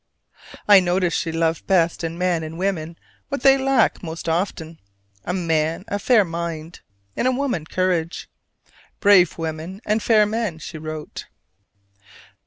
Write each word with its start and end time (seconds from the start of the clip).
I 0.67 0.79
noticed 0.79 1.15
she 1.19 1.31
loved 1.31 1.67
best 1.67 2.03
in 2.03 2.17
men 2.17 2.41
and 2.41 2.57
women 2.57 2.97
what 3.29 3.43
they 3.43 3.55
lack 3.55 4.01
most 4.01 4.27
often: 4.27 4.67
in 4.79 4.79
a 5.25 5.33
man, 5.33 5.85
a 5.89 5.99
fair 5.99 6.25
mind; 6.25 6.79
in 7.15 7.27
a 7.27 7.31
woman, 7.31 7.65
courage. 7.67 8.27
"Brave 8.99 9.37
women 9.37 9.79
and 9.85 10.01
fair 10.01 10.25
men," 10.25 10.57
she 10.57 10.79
wrote. 10.79 11.27